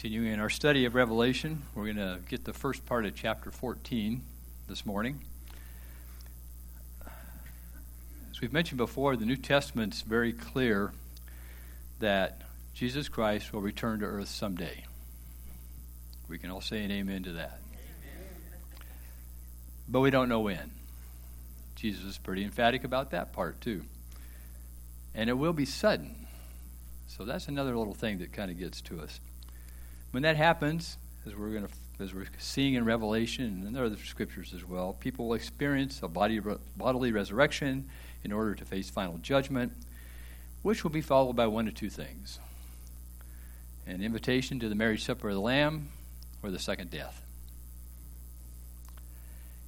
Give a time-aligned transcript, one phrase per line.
[0.00, 3.50] Continuing in our study of Revelation, we're going to get the first part of chapter
[3.50, 4.22] 14
[4.66, 5.20] this morning.
[8.30, 10.92] As we've mentioned before, the New Testament's very clear
[11.98, 12.40] that
[12.72, 14.84] Jesus Christ will return to earth someday.
[16.28, 17.60] We can all say an amen to that.
[19.86, 20.70] But we don't know when.
[21.76, 23.82] Jesus is pretty emphatic about that part, too.
[25.14, 26.26] And it will be sudden.
[27.06, 29.20] So that's another little thing that kind of gets to us.
[30.10, 31.72] When that happens, as we're going to
[32.02, 36.40] as we're seeing in Revelation and other scriptures as well, people will experience a body,
[36.76, 37.88] bodily resurrection
[38.24, 39.72] in order to face final judgment,
[40.62, 42.38] which will be followed by one of two things
[43.86, 45.88] an invitation to the marriage supper of the Lamb
[46.42, 47.22] or the second death.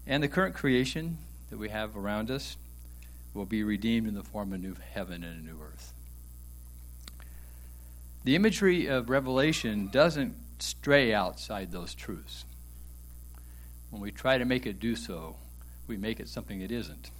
[0.06, 1.19] And the current creation
[1.51, 2.56] that we have around us
[3.34, 5.93] will be redeemed in the form of a new heaven and a new earth.
[8.25, 12.45] The imagery of Revelation doesn't stray outside those truths.
[13.91, 15.37] When we try to make it do so,
[15.89, 17.11] we make it something it isn't.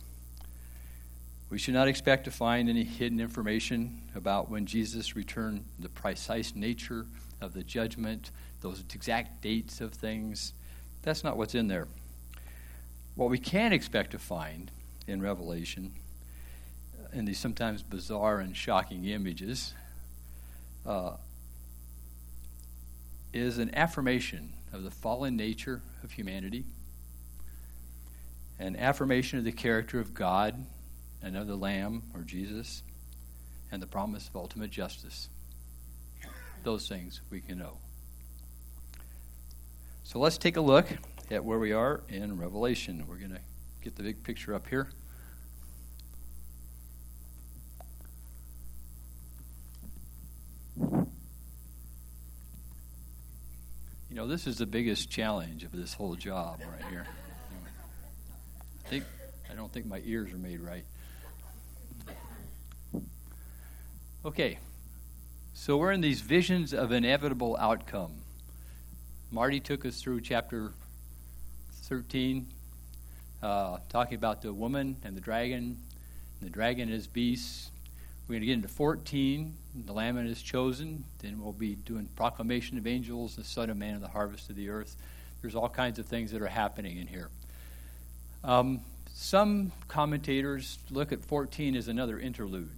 [1.51, 6.55] We should not expect to find any hidden information about when Jesus returned, the precise
[6.55, 7.07] nature
[7.41, 8.31] of the judgment,
[8.61, 10.55] those exact dates of things.
[11.03, 11.89] That's not what's in there.
[13.17, 14.71] What we can expect to find
[15.09, 15.93] in Revelation,
[17.13, 19.75] in these sometimes bizarre and shocking images,
[20.87, 21.17] uh,
[23.33, 26.65] is an affirmation of the fallen nature of humanity,
[28.59, 30.67] an affirmation of the character of God
[31.23, 32.83] and of the Lamb or Jesus,
[33.71, 35.29] and the promise of ultimate justice.
[36.63, 37.79] Those things we can know.
[40.05, 40.87] So let's take a look
[41.31, 43.05] at where we are in Revelation.
[43.09, 43.41] We're going to
[43.83, 44.89] get the big picture up here.
[54.13, 57.07] You know, this is the biggest challenge of this whole job right here.
[58.85, 59.05] I think
[59.51, 60.85] I don't think my ears are made right.
[64.23, 64.59] Okay.
[65.55, 68.13] So we're in these visions of inevitable outcome.
[69.31, 70.75] Marty took us through chapter
[71.85, 72.49] 13,
[73.43, 75.79] uh, talking about the woman and the dragon,
[76.39, 77.72] and the dragon is his
[78.33, 79.55] we're going to get into 14.
[79.85, 81.05] The Lamb is chosen.
[81.19, 84.57] Then we'll be doing proclamation of angels, the Son of Man, and the harvest of
[84.57, 84.97] the earth.
[85.43, 87.29] There's all kinds of things that are happening in here.
[88.43, 88.81] Um,
[89.13, 92.71] some commentators look at 14 as another interlude.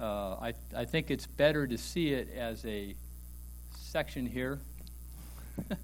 [0.00, 2.96] Uh, I, I think it's better to see it as a
[3.76, 4.58] section here.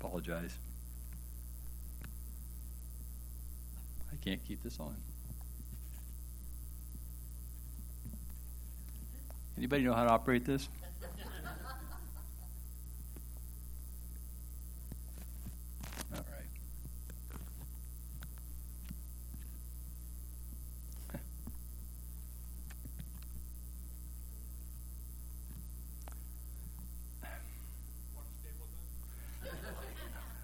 [0.00, 0.56] Apologize.
[4.28, 4.94] Can't keep this on.
[9.56, 10.68] Anybody know how to operate this?
[16.14, 16.44] All right.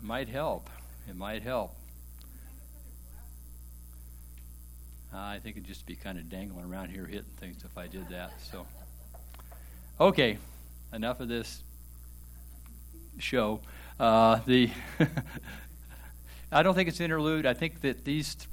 [0.00, 0.70] might help.
[1.06, 1.83] It might help.
[5.14, 7.86] Uh, I think it'd just be kind of dangling around here hitting things if I
[7.86, 8.32] did that.
[8.50, 8.66] So,
[10.00, 10.38] okay,
[10.92, 11.62] enough of this
[13.20, 13.60] show.
[14.00, 14.70] Uh, the
[16.52, 17.46] I don't think it's interlude.
[17.46, 18.48] I think that these th-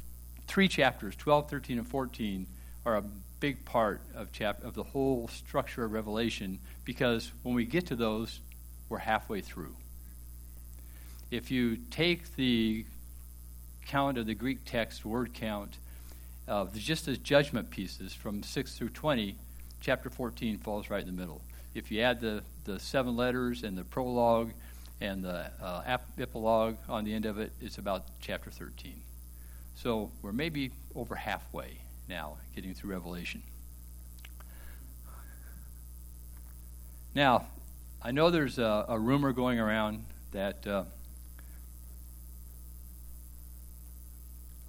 [0.45, 2.45] three chapters, 12, 13, and 14,
[2.85, 3.03] are a
[3.39, 7.95] big part of chap- of the whole structure of Revelation because when we get to
[7.95, 8.39] those,
[8.87, 9.75] we're halfway through.
[11.31, 12.85] If you take the
[13.87, 15.77] count of the Greek text, word count,
[16.47, 19.35] uh, just as judgment pieces from 6 through 20,
[19.79, 21.41] chapter 14 falls right in the middle.
[21.73, 24.51] If you add the, the seven letters and the prologue
[24.99, 29.01] and the uh, epilogue on the end of it, it's about chapter 13.
[29.75, 33.41] So we're maybe over halfway now getting through Revelation.
[37.15, 37.45] Now,
[38.01, 40.65] I know there's a, a rumor going around that.
[40.65, 40.83] Uh,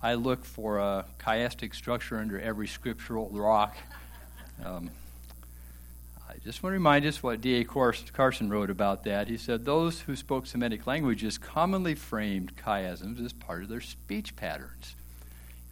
[0.04, 3.76] I look for a chiastic structure under every scriptural rock.
[4.64, 4.90] Um,
[6.28, 7.64] I just want to remind us what D.A.
[7.64, 9.28] Carson wrote about that.
[9.28, 14.34] He said, Those who spoke Semitic languages commonly framed chiasms as part of their speech
[14.34, 14.96] patterns.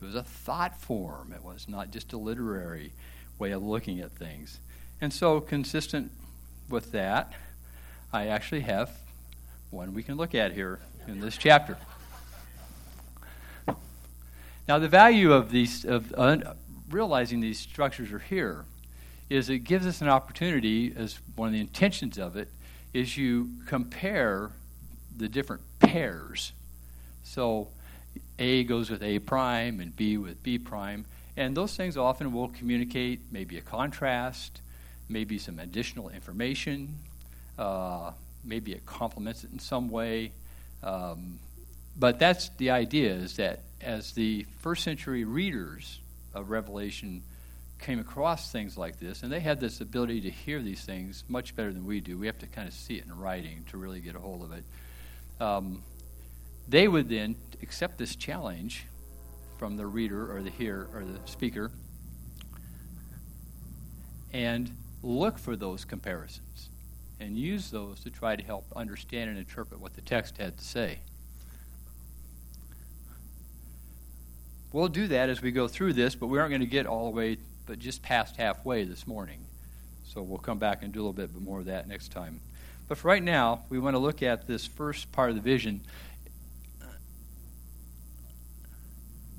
[0.01, 2.93] It was a thought form, it was not just a literary
[3.37, 4.61] way of looking at things.
[5.01, 6.13] And so, consistent
[6.69, 7.33] with that,
[8.13, 8.93] I actually have
[9.71, 10.79] one we can look at here
[11.09, 11.77] in this chapter.
[14.71, 16.37] Now, the value of these of uh,
[16.91, 18.67] realizing these structures are here
[19.29, 22.47] is it gives us an opportunity, as one of the intentions of it,
[22.95, 24.53] is you compare
[25.17, 26.53] the different pairs.
[27.25, 27.67] So
[28.39, 31.05] A goes with A prime and B with B prime.
[31.37, 34.61] And those things often will communicate maybe a contrast,
[35.09, 36.97] maybe some additional information,
[37.59, 38.13] uh,
[38.45, 40.31] maybe it complements it in some way.
[40.85, 41.41] Um,
[42.01, 46.01] but that's the idea is that as the first century readers
[46.35, 47.23] of Revelation
[47.79, 51.55] came across things like this, and they had this ability to hear these things much
[51.55, 52.17] better than we do.
[52.17, 54.53] We have to kind of see it in writing to really get a hold of
[54.53, 54.65] it.
[55.41, 55.83] Um,
[56.69, 58.87] they would then accept this challenge
[59.59, 61.71] from the reader or the hearer or the speaker
[64.33, 66.71] and look for those comparisons
[67.19, 70.65] and use those to try to help understand and interpret what the text had to
[70.65, 71.01] say.
[74.73, 77.07] We'll do that as we go through this, but we aren't going to get all
[77.11, 79.45] the way, but just past halfway this morning.
[80.05, 82.41] So we'll come back and do a little bit more of that next time.
[82.89, 85.83] But for right now, we want to look at this first part of the vision.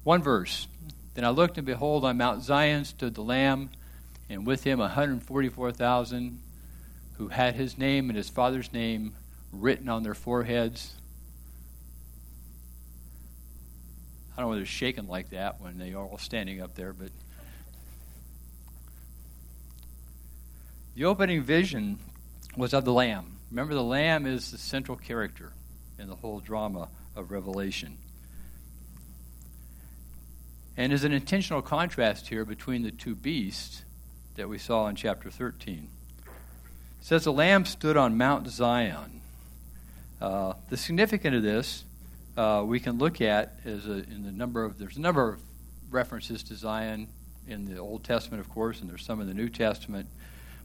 [0.03, 0.67] One verse.
[1.13, 3.69] Then I looked, and behold, on Mount Zion stood the Lamb,
[4.29, 6.39] and with him 144,000
[7.17, 9.13] who had his name and his father's name
[9.51, 10.95] written on their foreheads.
[14.30, 16.93] I don't know whether they're shaking like that when they are all standing up there,
[16.93, 17.11] but
[20.95, 21.99] the opening vision
[22.57, 23.37] was of the Lamb.
[23.51, 25.53] Remember, the Lamb is the central character
[25.99, 27.99] in the whole drama of Revelation.
[30.75, 33.83] And is an intentional contrast here between the two beasts
[34.37, 35.87] that we saw in chapter 13.
[36.25, 39.21] It says the Lamb stood on Mount Zion.
[40.19, 41.83] Uh, the significance of this
[42.41, 45.41] uh, we can look at is a, in the number of there's a number of
[45.91, 47.07] references to Zion
[47.47, 50.07] in the Old Testament, of course, and there's some in the New Testament.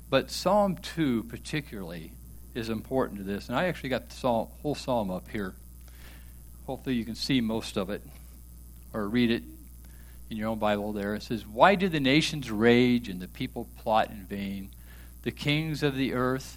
[0.08, 2.12] But Psalm 2 particularly
[2.55, 3.49] is important to this.
[3.49, 5.55] And I actually got the psalm, whole psalm up here.
[6.67, 8.02] Hopefully you can see most of it
[8.94, 9.43] or read it
[10.31, 11.14] in your own Bible there.
[11.14, 14.70] It says, Why do the nations rage and the people plot in vain?
[15.25, 16.56] The kings of the earth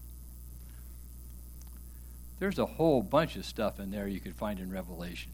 [2.41, 5.31] there's a whole bunch of stuff in there you could find in Revelation.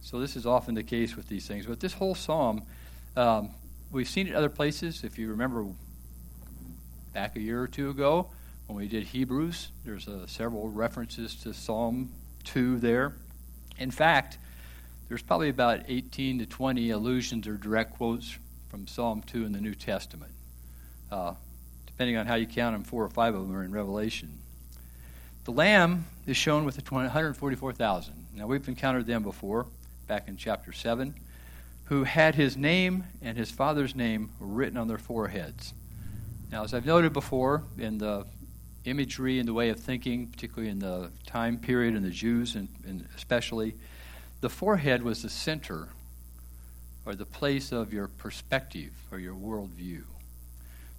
[0.00, 1.64] So this is often the case with these things.
[1.64, 2.64] But this whole psalm,
[3.16, 3.50] um,
[3.92, 5.04] we've seen it other places.
[5.04, 5.64] If you remember
[7.12, 8.26] back a year or two ago
[8.66, 12.10] when we did Hebrews, there's uh, several references to Psalm
[12.42, 13.14] 2 there.
[13.78, 14.38] In fact,
[15.08, 18.36] there's probably about 18 to 20 allusions or direct quotes
[18.70, 20.32] from Psalm 2 in the New Testament.
[21.12, 21.34] Uh,
[21.86, 24.41] depending on how you count them, four or five of them are in Revelation.
[25.44, 28.26] The lamb is shown with the 144,000.
[28.36, 29.66] Now, we've encountered them before,
[30.06, 31.14] back in chapter 7,
[31.86, 35.74] who had his name and his father's name written on their foreheads.
[36.52, 38.24] Now, as I've noted before, in the
[38.84, 42.68] imagery and the way of thinking, particularly in the time period and the Jews, and,
[42.86, 43.74] and especially,
[44.42, 45.88] the forehead was the center
[47.04, 50.04] or the place of your perspective or your worldview.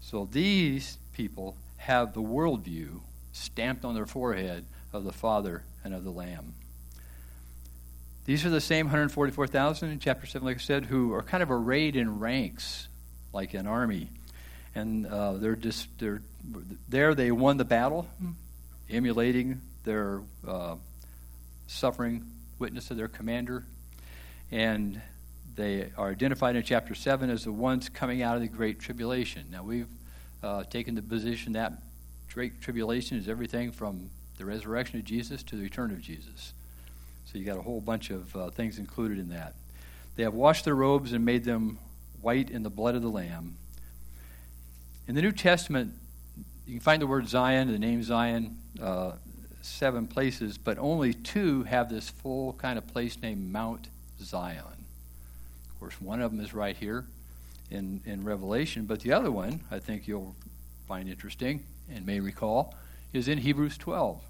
[0.02, 3.00] So these people have the worldview
[3.34, 6.54] stamped on their forehead of the Father and of the Lamb.
[8.26, 11.52] These are the same 144,000 in chapter 7, like I said, who are kind of
[11.52, 12.88] arrayed in ranks
[13.34, 14.10] like an army.
[14.76, 16.22] And uh, they're just, they're,
[16.88, 18.08] there they won the battle,
[18.90, 20.76] emulating their uh,
[21.68, 22.26] suffering
[22.60, 23.66] witness of their commander.
[24.52, 25.02] And
[25.56, 29.48] they are identified in chapter 7 as the ones coming out of the Great Tribulation.
[29.52, 29.90] Now, we've
[30.42, 31.74] uh, taken the position that
[32.34, 34.10] Great tribulation is everything from
[34.40, 36.54] the resurrection of Jesus to the return of Jesus.
[37.26, 39.54] So you got a whole bunch of uh, things included in that.
[40.16, 41.78] They have washed their robes and made them
[42.22, 43.58] white in the blood of the Lamb.
[45.08, 45.94] In the New Testament,
[46.66, 49.12] you can find the word Zion, the name Zion, uh,
[49.62, 54.86] seven places, but only two have this full kind of place named Mount Zion.
[55.70, 57.06] Of course, one of them is right here
[57.70, 60.36] in, in Revelation, but the other one, I think you'll
[60.88, 62.76] find interesting and may recall,
[63.12, 64.18] is in Hebrews 12.
[64.18, 64.24] It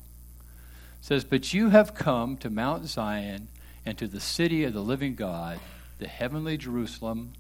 [1.02, 3.48] says, But you have come to Mount Zion
[3.86, 5.60] and to the city of the living God,
[6.00, 7.34] the heavenly Jerusalem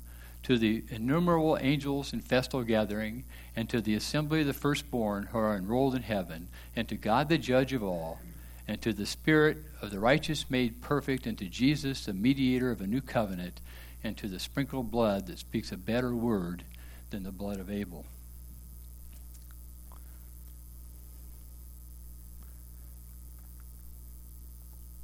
[0.43, 3.23] to the innumerable angels in festal gathering,
[3.55, 7.29] and to the assembly of the firstborn who are enrolled in heaven, and to God
[7.29, 8.19] the judge of all,
[8.67, 12.81] and to the Spirit of the righteous made perfect, and to Jesus, the mediator of
[12.81, 13.61] a new covenant,
[14.03, 16.63] and to the sprinkled blood that speaks a better word
[17.09, 18.05] than the blood of Abel.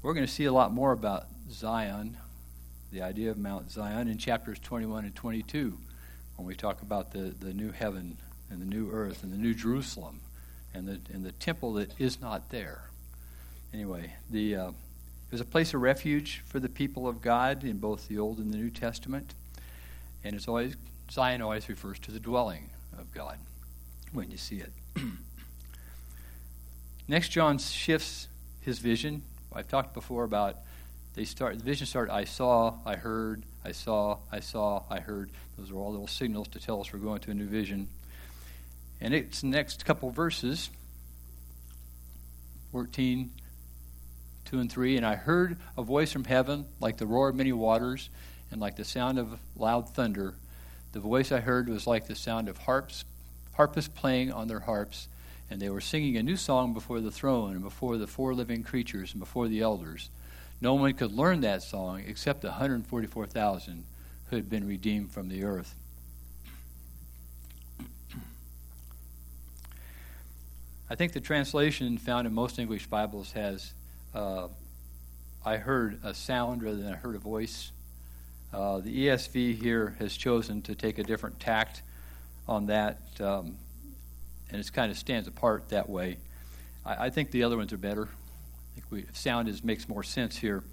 [0.02, 2.18] We're going to see a lot more about Zion
[2.92, 5.78] the idea of Mount Zion in chapters 21 and 22
[6.38, 8.18] when we talk about the, the new heaven
[8.50, 10.22] and the new earth and the new Jerusalem
[10.74, 12.90] and the, and the temple that is not there.
[13.74, 17.78] Anyway, the, uh, it was a place of refuge for the people of God in
[17.78, 19.36] both the Old and the New Testament.
[20.24, 20.78] And it's always,
[21.12, 23.38] Zion always refers to the dwelling of God
[24.14, 24.72] when you see it.
[27.08, 28.30] Next, John shifts
[28.62, 29.24] his vision.
[29.54, 30.58] I've talked before about
[31.16, 35.32] they start the vision started i saw i heard i saw i saw i heard.
[35.58, 37.90] Those are all little signals to tell us we're going to a new vision.
[39.02, 40.70] And it's the next couple verses
[42.72, 43.32] 14
[44.46, 47.52] 2 and 3 and i heard a voice from heaven like the roar of many
[47.52, 48.10] waters
[48.52, 50.36] and like the sound of loud thunder.
[50.92, 53.04] The voice i heard was like the sound of harps
[53.56, 55.08] harpists playing on their harps
[55.50, 58.64] and they were singing a new song before the throne and before the four living
[58.64, 60.10] creatures and before the elders
[60.62, 63.84] no one could learn that song except the 144,000
[64.30, 65.76] who had been redeemed from the earth.
[70.90, 73.74] I think the translation found in most English Bibles has
[74.14, 74.48] uh,
[75.46, 77.72] I heard a sound rather than I heard a voice.
[78.52, 81.84] Uh, the ESV here has chosen to take a different tact
[82.48, 83.56] on that, um,
[84.52, 86.18] and it kind of stands apart that way.
[86.86, 88.10] I, I think the other ones are better
[88.72, 90.64] I think we, sound is makes more sense here.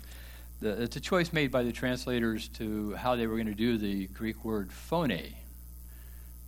[0.61, 3.79] The, it's a choice made by the translators to how they were going to do
[3.79, 5.13] the Greek word phone.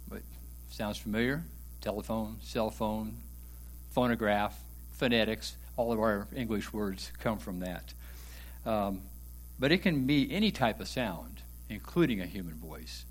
[0.08, 0.22] But
[0.70, 1.42] sounds familiar?
[1.80, 3.14] Telephone, cell phone,
[3.90, 4.58] phonograph,
[4.92, 5.56] phonetics.
[5.76, 7.94] All of our English words come from that.
[8.66, 9.02] Um,
[9.58, 13.04] but it can be any type of sound, including a human voice.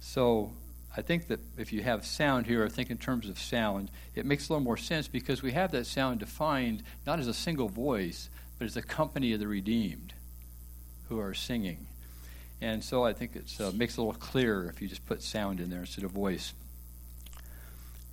[0.00, 0.52] So
[0.96, 4.26] I think that if you have sound here, or think in terms of sound, it
[4.26, 7.68] makes a little more sense because we have that sound defined not as a single
[7.68, 8.28] voice,
[8.58, 10.14] but as a company of the redeemed
[11.08, 11.86] who are singing.
[12.60, 15.22] And so I think it uh, makes it a little clearer if you just put
[15.22, 16.54] sound in there instead of voice.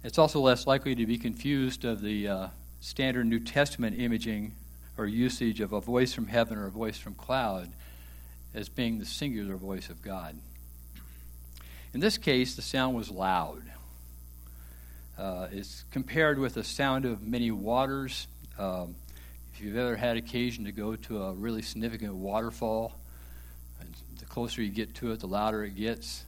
[0.04, 2.48] It's also less likely to be confused of the uh,
[2.80, 4.54] standard New Testament imaging
[4.98, 7.72] or usage of a voice from heaven or a voice from cloud
[8.54, 10.38] as being the singular voice of God.
[11.94, 13.63] In this case, the sound was loud.
[15.17, 18.27] Uh, it's compared with the sound of many waters.
[18.60, 18.96] Um,
[19.53, 22.94] if you've ever had occasion to go to a really significant waterfall,
[24.20, 26.25] the closer you get to it, the louder it gets.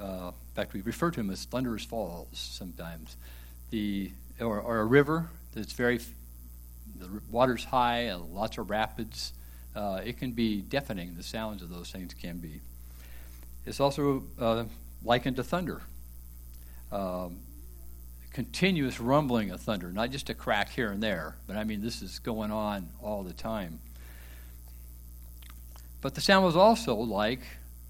[0.00, 3.16] Uh, in fact, we refer to them as thunderous falls sometimes.
[3.70, 5.98] The or, or a river that's very
[6.98, 9.32] the water's high, and lots of rapids.
[9.74, 11.14] Uh, it can be deafening.
[11.16, 12.60] The sounds of those things can be.
[13.66, 14.64] It's also uh,
[15.04, 15.82] likened to thunder.
[16.92, 17.40] Um,
[18.32, 22.00] continuous rumbling of thunder, not just a crack here and there, but I mean, this
[22.00, 23.80] is going on all the time.
[26.00, 27.40] But the sound was also like,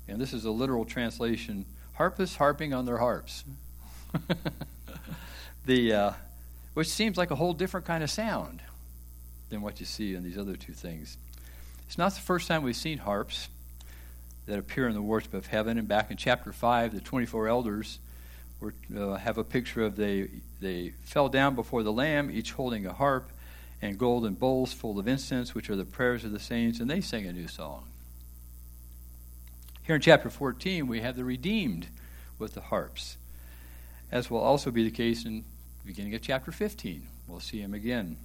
[0.08, 3.44] and this is a literal translation, harpists harping on their harps.
[5.66, 6.12] the, uh,
[6.72, 8.62] which seems like a whole different kind of sound
[9.50, 11.18] than what you see in these other two things.
[11.86, 13.48] It's not the first time we've seen harps
[14.46, 15.78] that appear in the worship of heaven.
[15.78, 17.98] And back in chapter 5, the 24 elders
[18.60, 20.28] were, uh, have a picture of they,
[20.60, 23.30] they fell down before the Lamb, each holding a harp
[23.82, 27.00] and golden bowls full of incense, which are the prayers of the saints, and they
[27.00, 27.84] sing a new song.
[29.82, 31.88] Here in chapter 14, we have the redeemed
[32.38, 33.18] with the harps,
[34.10, 35.44] as will also be the case in
[35.82, 37.06] the beginning of chapter 15.
[37.28, 38.16] We'll see him again.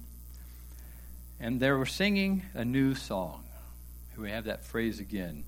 [1.38, 3.44] And they were singing a new song.
[4.16, 5.44] We have that phrase again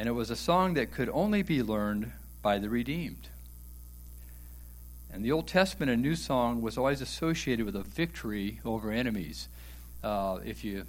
[0.00, 3.28] and it was a song that could only be learned by the redeemed.
[5.12, 9.48] And the Old Testament, a new song, was always associated with a victory over enemies.
[10.02, 10.84] Uh, if you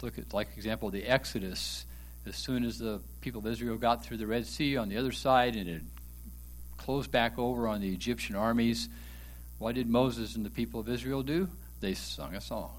[0.00, 1.84] look at, like example, the Exodus,
[2.24, 5.10] as soon as the people of Israel got through the Red Sea on the other
[5.10, 5.82] side and it
[6.76, 8.88] closed back over on the Egyptian armies.
[9.58, 11.48] What did Moses and the people of Israel do?
[11.80, 12.70] They sung a song.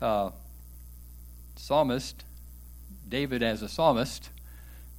[0.00, 0.30] Uh,
[1.56, 2.22] psalmist,
[3.08, 4.30] David as a psalmist,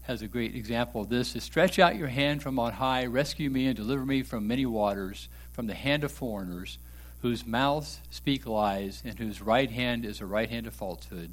[0.09, 3.47] has a great example of this is stretch out your hand from on high, rescue
[3.47, 6.79] me and deliver me from many waters, from the hand of foreigners,
[7.21, 11.29] whose mouths speak lies, and whose right hand is a right hand of falsehood.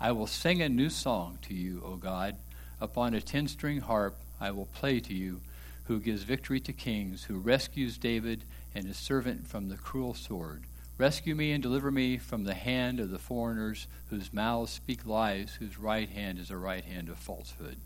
[0.00, 2.36] I will sing a new song to you, O God.
[2.80, 5.42] Upon a ten string harp I will play to you,
[5.84, 8.42] who gives victory to kings, who rescues David
[8.74, 10.62] and his servant from the cruel sword.
[10.96, 15.58] Rescue me and deliver me from the hand of the foreigners, whose mouths speak lies,
[15.58, 17.76] whose right hand is a right hand of falsehood.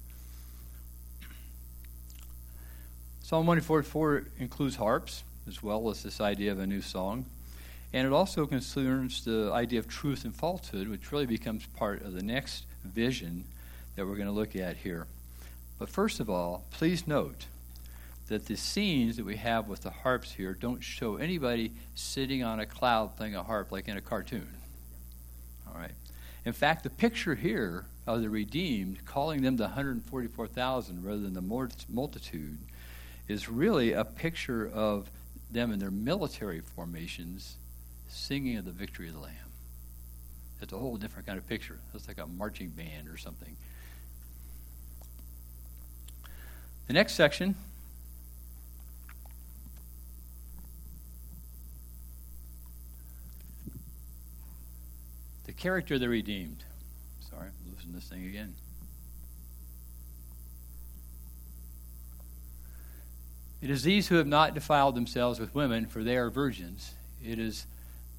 [3.33, 7.25] Psalm 144 includes harps, as well as this idea of a new song.
[7.95, 12.13] And it also concerns the idea of truth and falsehood, which really becomes part of
[12.13, 13.45] the next vision
[13.97, 15.07] that we're going to look at here.
[15.79, 17.47] But first of all, please note
[18.29, 22.61] that the scenes that we have with the harps here don't show anybody sitting on
[22.61, 24.53] a cloud playing a harp like in a cartoon.
[25.67, 25.95] All right.
[26.45, 31.81] In fact, the picture here of the redeemed, calling them the 144,000 rather than the
[31.89, 32.59] multitude,
[33.29, 35.11] is really a picture of
[35.51, 37.57] them in their military formations
[38.09, 39.35] singing of the victory of the Lamb.
[40.61, 41.79] It's a whole different kind of picture.
[41.95, 43.57] It's like a marching band or something.
[46.87, 47.55] The next section
[55.45, 56.65] the character of the redeemed.
[57.29, 58.55] Sorry, I'm losing this thing again.
[63.63, 66.95] It is these who have not defiled themselves with women, for they are virgins.
[67.25, 67.67] It is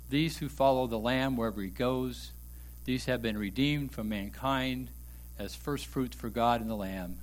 [0.09, 2.31] these who follow the Lamb wherever he goes.
[2.85, 4.87] These have been redeemed from mankind
[5.37, 7.19] as first fruits for God and the Lamb.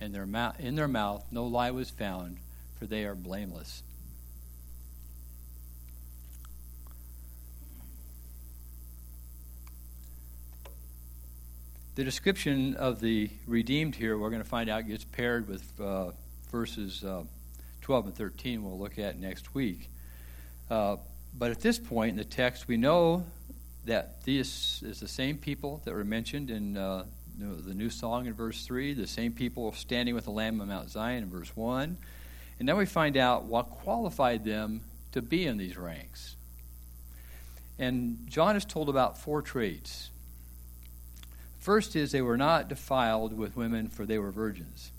[0.00, 2.36] And their mouth, in their mouth no lie was found,
[2.78, 3.82] for they are blameless.
[11.96, 16.10] The description of the redeemed here, we're going to find out, gets paired with uh,
[16.52, 17.24] verses uh,
[17.86, 19.88] 12 and 13 we'll look at next week.
[20.68, 20.96] Uh,
[21.38, 23.24] but at this point in the text, we know
[23.84, 27.04] that this is the same people that were mentioned in uh,
[27.38, 30.90] the new song in verse 3, the same people standing with the Lamb on Mount
[30.90, 31.96] Zion in verse 1.
[32.58, 34.80] And then we find out what qualified them
[35.12, 36.34] to be in these ranks.
[37.78, 40.10] And John is told about four traits.
[41.60, 44.90] First is they were not defiled with women, for they were virgins.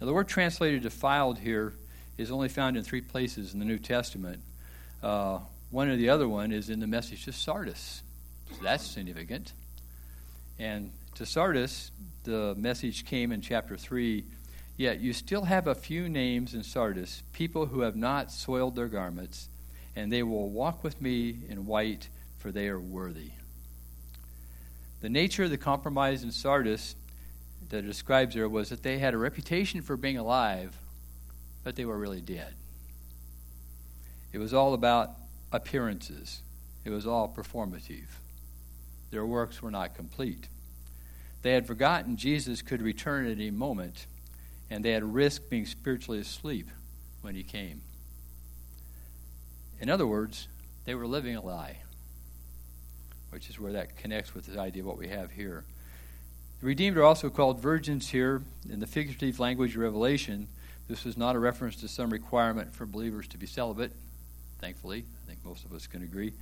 [0.00, 1.74] Now, the word translated defiled here
[2.18, 4.40] is only found in three places in the New Testament.
[5.02, 5.38] Uh,
[5.70, 8.02] one or the other one is in the message to Sardis.
[8.50, 9.52] So that's significant.
[10.58, 11.90] And to Sardis,
[12.24, 14.24] the message came in chapter 3
[14.76, 18.88] Yet you still have a few names in Sardis, people who have not soiled their
[18.88, 19.48] garments,
[19.94, 23.30] and they will walk with me in white, for they are worthy.
[25.00, 26.94] The nature of the compromise in Sardis
[27.70, 30.76] that it describes there was that they had a reputation for being alive,
[31.66, 32.54] but they were really dead.
[34.32, 35.16] It was all about
[35.50, 36.42] appearances,
[36.84, 38.06] it was all performative.
[39.10, 40.46] Their works were not complete.
[41.42, 44.06] They had forgotten Jesus could return at any moment,
[44.70, 46.70] and they had risked being spiritually asleep
[47.22, 47.80] when he came.
[49.80, 50.46] In other words,
[50.84, 51.78] they were living a lie,
[53.30, 55.64] which is where that connects with the idea of what we have here.
[56.60, 60.46] The redeemed are also called virgins here in the figurative language of Revelation.
[60.88, 63.92] This is not a reference to some requirement for believers to be celibate,
[64.60, 65.04] thankfully.
[65.22, 66.32] I think most of us can agree.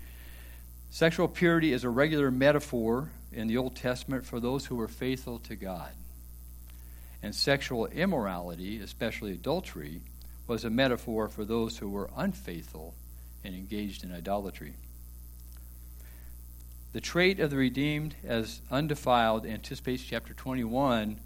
[0.91, 5.39] Sexual purity is a regular metaphor in the Old Testament for those who were faithful
[5.41, 5.91] to God.
[7.23, 10.03] And sexual immorality, especially adultery,
[10.47, 12.95] was a metaphor for those who were unfaithful
[13.43, 14.75] and engaged in idolatry.
[16.93, 21.19] The trait of the redeemed as undefiled anticipates chapter 21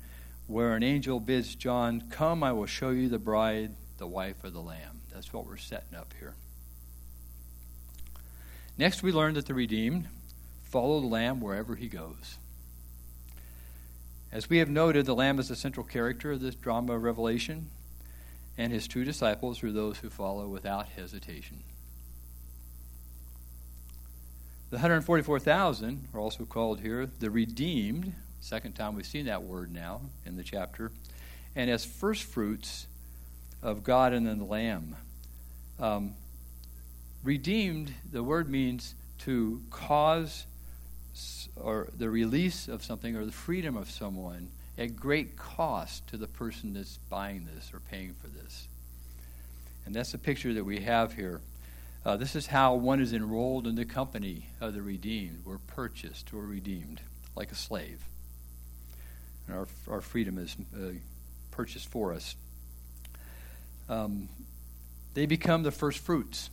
[0.49, 4.55] where an angel bids John, Come, I will show you the bride, the wife of
[4.55, 5.03] the Lamb.
[5.13, 6.35] That's what we're setting up here.
[8.79, 10.09] Next, we learn that the redeemed
[10.63, 12.39] follow the Lamb wherever he goes.
[14.33, 17.69] As we have noted, the Lamb is the central character of this drama of Revelation,
[18.57, 21.63] and his true disciples are those who follow without hesitation.
[24.71, 30.01] The 144,000 are also called here the redeemed Second time we've seen that word now
[30.25, 30.91] in the chapter.
[31.57, 32.87] And as first fruits
[33.63, 34.97] of God and then the Lamb.
[35.79, 36.15] Um,
[37.23, 40.47] redeemed, the word means to cause
[41.57, 46.29] or the release of something or the freedom of someone at great cost to the
[46.29, 48.69] person that's buying this or paying for this.
[49.85, 51.41] And that's the picture that we have here.
[52.05, 55.43] Uh, this is how one is enrolled in the company of the redeemed.
[55.45, 57.01] We're purchased, we're redeemed,
[57.35, 58.08] like a slave.
[59.49, 60.93] And our, our freedom is uh,
[61.51, 62.37] purchased for us.
[63.89, 64.29] Um,
[65.15, 66.51] they become the first fruits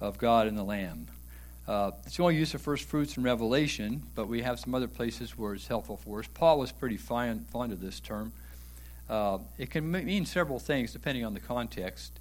[0.00, 1.08] of God and the Lamb.
[1.66, 4.88] Uh, it's the only used for first fruits in Revelation, but we have some other
[4.88, 6.26] places where it's helpful for us.
[6.32, 8.32] Paul was pretty fine, fond of this term.
[9.08, 12.18] Uh, it can mean several things depending on the context.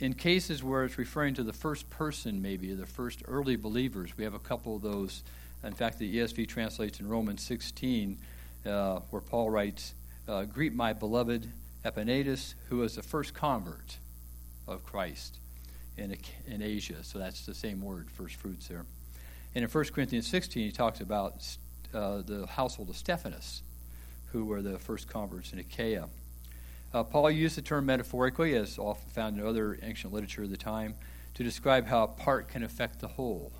[0.00, 4.24] In cases where it's referring to the first person, maybe, the first early believers, we
[4.24, 5.22] have a couple of those.
[5.66, 8.18] In fact, the ESV translates in Romans 16,
[8.64, 9.94] uh, where Paul writes,
[10.28, 11.48] uh, Greet my beloved
[11.84, 13.98] Epaenetus, who was the first convert
[14.68, 15.38] of Christ
[15.96, 17.02] in, in Asia.
[17.02, 18.86] So that's the same word, first fruits there.
[19.54, 21.44] And in 1 Corinthians 16, he talks about
[21.92, 23.62] uh, the household of Stephanas,
[24.32, 26.08] who were the first converts in Achaia.
[26.94, 30.56] Uh, Paul used the term metaphorically, as often found in other ancient literature of the
[30.56, 30.94] time,
[31.34, 33.52] to describe how a part can affect the whole.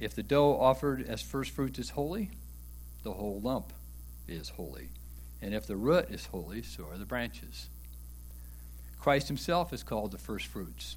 [0.00, 2.30] If the dough offered as first fruits is holy,
[3.02, 3.72] the whole lump
[4.26, 4.88] is holy.
[5.40, 7.68] And if the root is holy, so are the branches.
[8.98, 10.96] Christ himself is called the first fruits.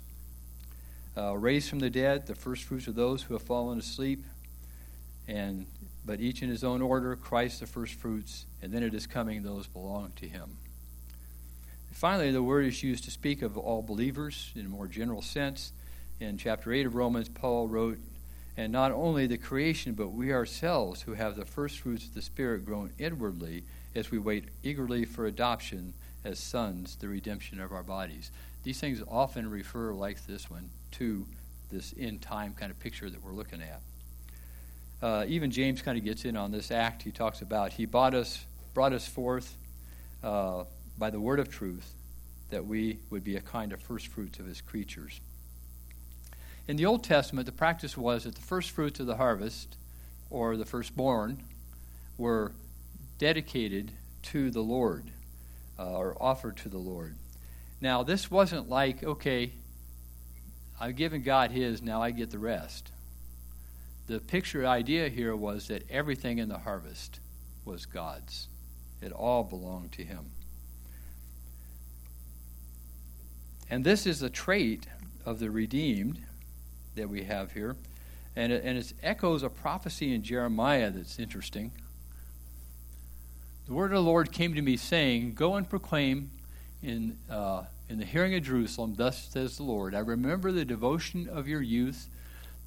[1.18, 4.24] Uh, raised from the dead, the first fruits of those who have fallen asleep,
[5.28, 5.66] and
[6.06, 9.44] but each in his own order, Christ the first fruits, and then it is coming
[9.44, 10.58] those belong to him.
[11.92, 15.74] Finally, the word is used to speak of all believers in a more general sense.
[16.20, 17.98] In chapter 8 of Romans, Paul wrote,
[18.58, 22.24] And not only the creation, but we ourselves who have the first fruits of the
[22.24, 25.94] Spirit groan inwardly as we wait eagerly for adoption
[26.26, 28.32] as sons the redemption of our bodies.
[28.64, 31.26] These things often refer, like this one, to
[31.70, 33.82] this end time kind of picture that we're looking at.
[35.02, 37.04] Uh, even James kind of gets in on this act.
[37.04, 39.56] He talks about he bought us, brought us forth
[40.24, 40.64] uh,
[40.98, 41.94] by the word of truth,
[42.50, 45.22] that we would be a kind of first fruits of his creatures.
[46.68, 49.78] In the Old Testament, the practice was that the first fruits of the harvest,
[50.30, 51.44] or the firstborn,
[52.18, 52.52] were
[53.18, 55.12] dedicated to the Lord
[55.80, 57.16] uh, or offered to the Lord.
[57.80, 59.52] Now, this wasn't like, okay,
[60.80, 62.92] I've given God his, now I get the rest.
[64.08, 67.20] The picture idea here was that everything in the harvest
[67.66, 68.48] was God's,
[69.02, 70.32] it all belonged to Him.
[73.70, 74.88] And this is a trait
[75.26, 76.20] of the redeemed
[76.98, 77.76] that we have here.
[78.36, 81.72] And it, and it echoes a prophecy in Jeremiah that's interesting.
[83.66, 86.30] The word of the Lord came to me, saying, Go and proclaim
[86.84, 91.28] in, uh, in the hearing of Jerusalem, Thus says the Lord, I remember the devotion
[91.28, 92.08] of your youth,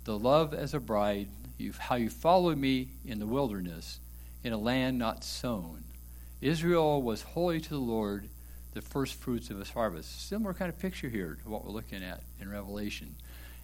[0.05, 4.01] the love as a bride, you, how you followed me in the wilderness,
[4.43, 5.85] in a land not sown.
[6.41, 8.29] Israel was holy to the Lord,
[8.73, 10.29] the first fruits of his harvest.
[10.29, 13.15] Similar kind of picture here to what we're looking at in Revelation.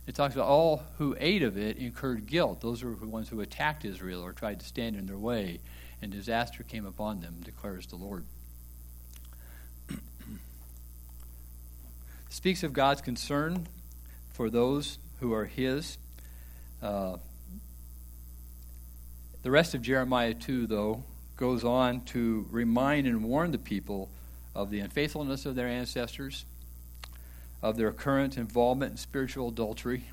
[0.07, 2.61] It talks about all who ate of it incurred guilt.
[2.61, 5.61] Those were the ones who attacked Israel or tried to stand in their way
[6.01, 8.25] and disaster came upon them, declares the Lord.
[12.29, 13.67] Speaks of God's concern
[14.31, 15.99] for those who are His.
[16.83, 17.17] Uh,
[19.43, 21.03] the rest of Jeremiah 2, though,
[21.37, 24.11] goes on to remind and warn the people
[24.55, 26.45] of the unfaithfulness of their ancestors,
[27.63, 30.05] of their current involvement in spiritual adultery,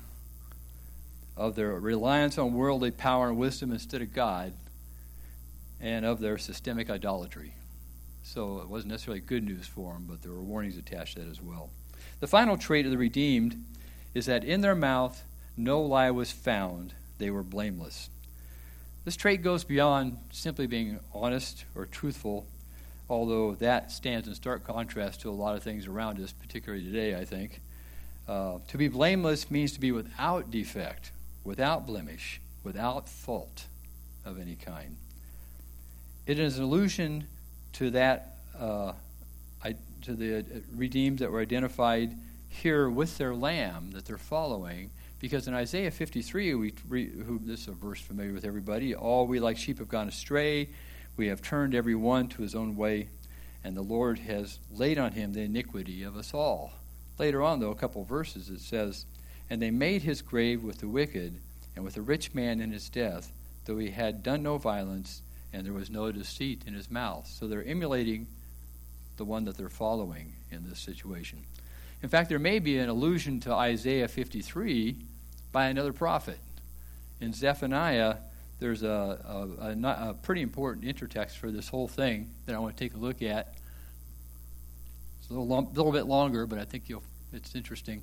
[1.36, 4.52] of their reliance on worldly power and wisdom instead of God,
[5.80, 7.54] and of their systemic idolatry.
[8.22, 11.30] So it wasn't necessarily good news for them, but there were warnings attached to that
[11.30, 11.70] as well.
[12.20, 13.62] The final trait of the redeemed
[14.14, 15.24] is that in their mouth
[15.56, 18.08] no lie was found, they were blameless.
[19.04, 22.46] This trait goes beyond simply being honest or truthful,
[23.08, 27.14] although that stands in stark contrast to a lot of things around us, particularly today,
[27.14, 27.60] I think.
[28.26, 31.12] Uh, to be blameless means to be without defect,
[31.44, 33.66] without blemish, without fault
[34.24, 34.96] of any kind.
[36.26, 37.26] It is an allusion
[37.74, 38.92] to that, uh,
[40.02, 40.42] to the uh,
[40.74, 42.16] redeemed that were identified
[42.48, 44.90] here with their lamb that they're following.
[45.20, 49.40] Because in Isaiah 53, we, who, this is a verse familiar with everybody, all we
[49.40, 50.68] like sheep have gone astray,
[51.16, 53.08] we have turned every one to his own way,
[53.62, 56.72] and the Lord has laid on him the iniquity of us all.
[57.18, 59.06] Later on, though, a couple verses, it says,
[59.48, 61.40] And they made his grave with the wicked,
[61.76, 63.32] and with a rich man in his death,
[63.64, 65.22] though he had done no violence,
[65.52, 67.26] and there was no deceit in his mouth.
[67.28, 68.26] So they're emulating
[69.16, 71.44] the one that they're following in this situation.
[72.02, 74.96] In fact, there may be an allusion to Isaiah 53
[75.52, 76.38] by another prophet.
[77.20, 78.16] In Zephaniah,
[78.64, 79.18] there's a,
[79.60, 82.94] a, a, a pretty important intertext for this whole thing that I want to take
[82.94, 83.52] a look at.
[85.18, 87.02] It's a little, long, little bit longer, but I think you'll,
[87.34, 88.02] it's interesting.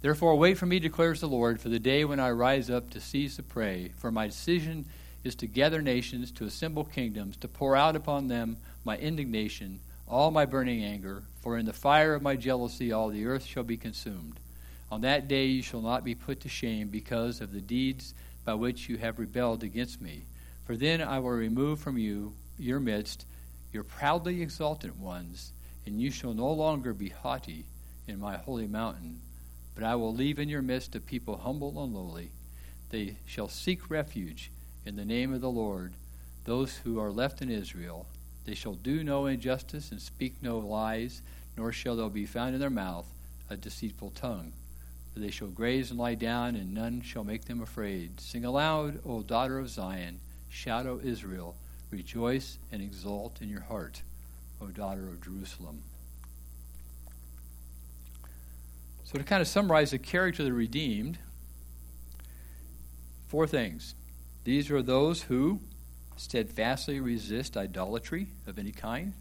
[0.00, 3.00] Therefore, wait for me, declares the Lord, for the day when I rise up to
[3.00, 3.92] seize the prey.
[3.98, 4.86] For my decision
[5.24, 10.30] is to gather nations, to assemble kingdoms, to pour out upon them my indignation, all
[10.30, 11.22] my burning anger.
[11.42, 14.40] For in the fire of my jealousy all the earth shall be consumed.
[14.90, 18.14] On that day you shall not be put to shame because of the deeds
[18.46, 20.22] by which you have rebelled against me.
[20.64, 23.26] For then I will remove from you your midst
[23.72, 25.52] your proudly exultant ones,
[25.84, 27.66] and you shall no longer be haughty
[28.06, 29.20] in my holy mountain.
[29.74, 32.30] But I will leave in your midst a people humble and lowly.
[32.88, 34.50] They shall seek refuge
[34.86, 35.92] in the name of the Lord,
[36.44, 38.06] those who are left in Israel.
[38.46, 41.20] They shall do no injustice and speak no lies,
[41.56, 43.06] nor shall there be found in their mouth
[43.50, 44.52] a deceitful tongue.
[45.16, 48.20] They shall graze and lie down, and none shall make them afraid.
[48.20, 50.20] Sing aloud, O daughter of Zion.
[50.50, 51.56] Shout, O Israel.
[51.90, 54.02] Rejoice and exult in your heart,
[54.60, 55.82] O daughter of Jerusalem.
[59.04, 61.16] So, to kind of summarize the character of the redeemed,
[63.28, 63.94] four things.
[64.44, 65.60] These are those who
[66.18, 69.14] steadfastly resist idolatry of any kind,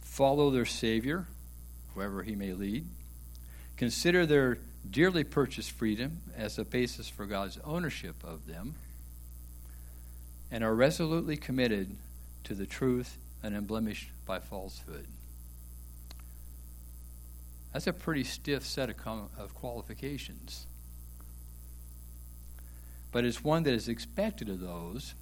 [0.00, 1.26] follow their Savior,
[1.94, 2.86] wherever he may lead,
[3.80, 4.58] consider their
[4.90, 8.74] dearly purchased freedom as a basis for God's ownership of them,
[10.50, 11.96] and are resolutely committed
[12.44, 15.06] to the truth and unblemished by falsehood.
[17.72, 20.66] That's a pretty stiff set of, com- of qualifications.
[23.12, 25.14] But it's one that is expected of those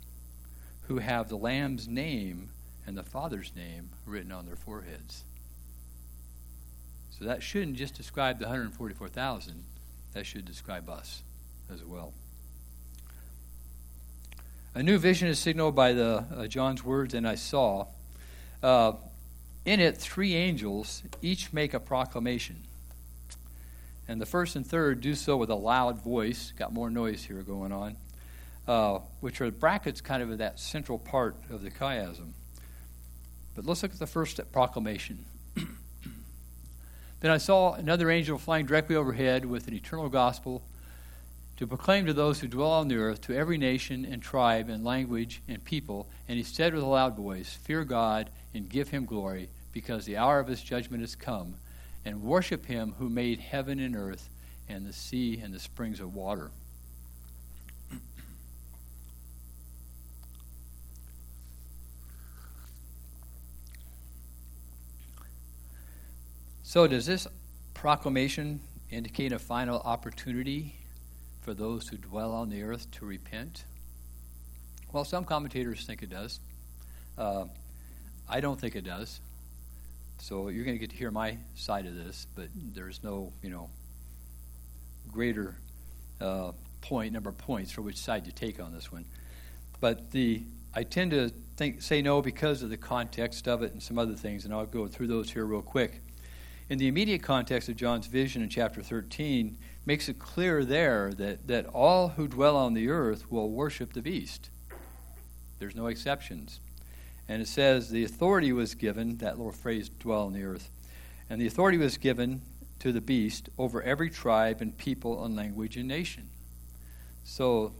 [0.89, 2.51] who have the Lamb's name
[2.85, 5.23] and the Father's name written on their foreheads.
[7.19, 9.65] So that shouldn't just describe the 144,000,
[10.13, 11.23] that should describe us
[11.73, 12.13] as well.
[14.75, 17.87] A new vision is signaled by the uh, John's words, and I saw.
[18.63, 18.93] Uh,
[19.65, 22.63] in it, three angels each make a proclamation.
[24.07, 26.53] And the first and third do so with a loud voice.
[26.57, 27.97] Got more noise here going on.
[28.67, 32.33] Uh, which are brackets kind of that central part of the chiasm.
[33.57, 35.25] But let's look at the first proclamation.
[37.21, 40.63] Then I saw another angel flying directly overhead with an eternal gospel
[41.57, 44.85] to proclaim to those who dwell on the earth, to every nation and tribe and
[44.85, 46.07] language and people.
[46.29, 50.17] And he said with a loud voice, Fear God and give him glory, because the
[50.17, 51.57] hour of his judgment has come,
[52.05, 54.29] and worship him who made heaven and earth
[54.69, 56.53] and the sea and the springs of water.
[66.69, 67.27] So, does this
[67.73, 70.75] proclamation indicate a final opportunity
[71.41, 73.65] for those who dwell on the earth to repent?
[74.93, 76.41] Well, some commentators think it does.
[77.17, 77.47] Uh,
[78.29, 79.19] I don't think it does.
[80.19, 83.49] So you're going to get to hear my side of this, but there's no, you
[83.49, 83.71] know,
[85.11, 85.57] greater
[86.21, 86.53] uh,
[86.83, 89.07] point number of points for which side you take on this one.
[89.81, 90.43] But the
[90.75, 94.17] I tend to think say no because of the context of it and some other
[94.17, 96.03] things, and I'll go through those here real quick.
[96.71, 101.47] In the immediate context of John's vision in chapter 13, makes it clear there that,
[101.49, 104.51] that all who dwell on the earth will worship the beast.
[105.59, 106.61] There's no exceptions.
[107.27, 110.69] And it says the authority was given, that little phrase, dwell on the earth,
[111.31, 112.43] and the authority was given
[112.81, 116.29] to the beast over every tribe and people and language and nation.
[117.25, 117.73] So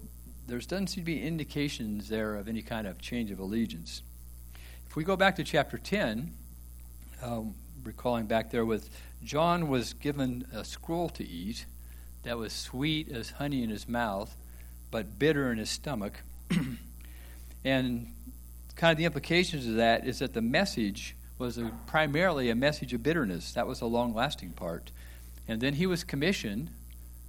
[0.47, 4.03] there doesn't seem to be indications there of any kind of change of allegiance.
[4.87, 6.33] If we go back to chapter 10,
[7.23, 8.91] um, recalling back there with
[9.23, 11.67] John was given a scroll to eat
[12.23, 14.37] that was sweet as honey in his mouth,
[14.91, 16.21] but bitter in his stomach.
[17.65, 18.09] and
[18.77, 22.93] kind of the implications of that is that the message was a, primarily a message
[22.93, 23.53] of bitterness.
[23.53, 24.91] That was a long lasting part.
[25.47, 26.71] And then he was commissioned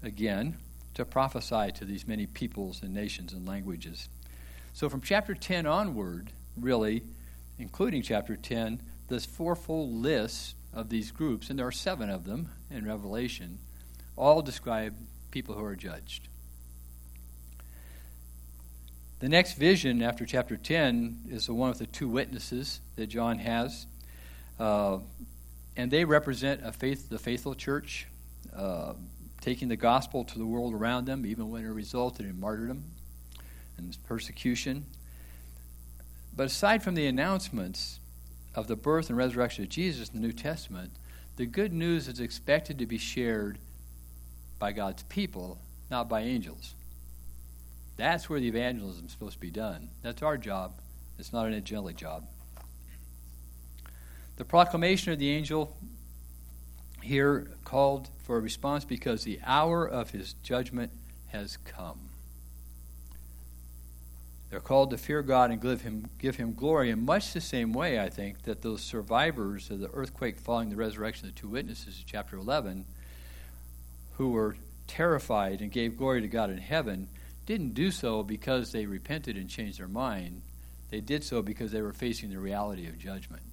[0.04, 0.58] again
[0.96, 4.10] to prophesy to these many peoples and nations and languages.
[4.74, 7.04] So from chapter 10 onward, really,
[7.58, 12.50] including chapter 10, this fourfold list of these groups, and there are seven of them
[12.70, 13.60] in Revelation,
[14.16, 14.96] all describe
[15.32, 16.28] people who are judged.
[19.20, 23.40] The next vision after chapter 10 is the one with the two witnesses that John
[23.40, 23.86] has.
[24.58, 25.00] Uh,
[25.76, 28.08] and they represent a faith, the faithful church,
[28.56, 28.94] uh,
[29.42, 32.84] taking the gospel to the world around them, even when it resulted in martyrdom
[33.78, 34.86] and persecution.
[36.36, 37.99] But aside from the announcements
[38.60, 40.92] of the birth and resurrection of Jesus in the New Testament,
[41.38, 43.58] the good news is expected to be shared
[44.60, 45.58] by God's people,
[45.90, 46.76] not by angels.
[47.96, 49.90] That's where the evangelism is supposed to be done.
[50.02, 50.74] That's our job.
[51.18, 52.26] It's not an angelic job.
[54.36, 55.78] The proclamation of the angel
[57.02, 60.92] here called for a response because the hour of his judgment
[61.28, 62.09] has come.
[64.50, 67.72] They're called to fear God and give him, give him glory in much the same
[67.72, 71.50] way, I think, that those survivors of the earthquake following the resurrection of the two
[71.50, 72.86] witnesses in chapter 11,
[74.14, 74.56] who were
[74.88, 77.10] terrified and gave glory to God in heaven,
[77.46, 80.42] didn't do so because they repented and changed their mind.
[80.90, 83.44] They did so because they were facing the reality of judgment.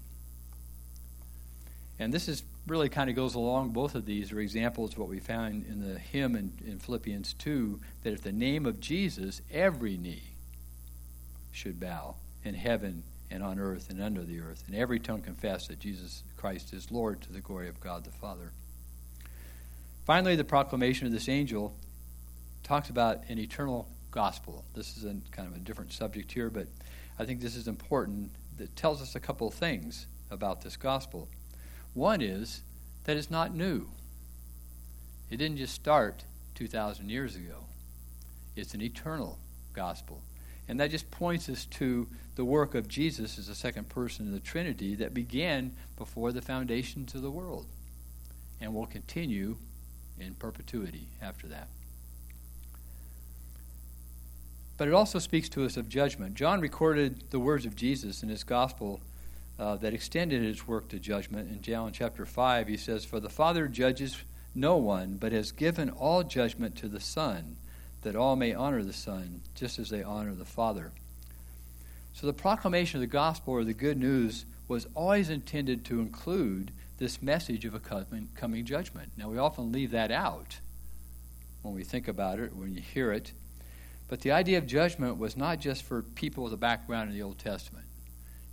[1.99, 5.09] And this is really kind of goes along, both of these are examples of what
[5.09, 9.43] we found in the hymn in, in Philippians 2 that if the name of Jesus,
[9.53, 10.36] every knee
[11.57, 12.15] should bow
[12.45, 16.23] in heaven and on earth and under the earth, and every tongue confess that Jesus
[16.37, 18.53] Christ is Lord to the glory of God the Father.
[20.05, 21.75] Finally, the proclamation of this angel
[22.63, 24.65] talks about an eternal gospel.
[24.75, 26.69] This is a, kind of a different subject here, but
[27.19, 28.31] I think this is important.
[28.59, 31.29] That tells us a couple of things about this gospel.
[31.93, 32.63] One is
[33.05, 33.89] that it's not new.
[35.31, 37.65] It didn't just start 2,000 years ago.
[38.55, 39.39] It's an eternal
[39.75, 40.23] gospel.
[40.69, 44.33] And that just points us to the work of Jesus as the second person in
[44.33, 47.67] the Trinity that began before the foundations of the world
[48.61, 49.57] and will continue
[50.19, 51.69] in perpetuity after that.
[54.77, 56.35] But it also speaks to us of judgment.
[56.35, 59.01] John recorded the words of Jesus in his gospel
[59.59, 61.51] uh, that extended his work to judgment.
[61.51, 64.23] In John chapter 5, he says, For the Father judges
[64.55, 67.57] no one, but has given all judgment to the Son,
[68.03, 70.93] that all may honor the Son, just as they honor the Father.
[72.13, 76.73] So the proclamation of the gospel or the good news was always intended to include
[76.99, 79.13] this message of a coming, judgment.
[79.17, 80.59] Now, we often leave that out
[81.63, 83.33] when we think about it, when you hear it.
[84.09, 87.23] But the idea of judgment was not just for people with a background in the
[87.23, 87.85] Old Testament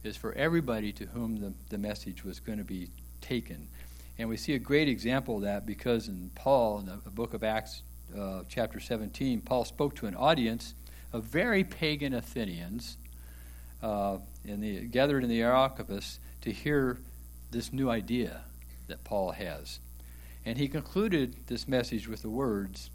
[0.03, 2.89] is for everybody to whom the, the message was going to be
[3.21, 3.69] taken.
[4.17, 7.43] And we see a great example of that because in Paul, in the book of
[7.43, 7.81] Acts,
[8.17, 10.73] uh, chapter 17, Paul spoke to an audience
[11.11, 12.97] of very pagan Athenians
[13.81, 16.97] uh, in the, gathered in the Areopagus to hear
[17.51, 18.41] this new idea
[18.87, 19.79] that Paul has.
[20.45, 22.89] And he concluded this message with the words,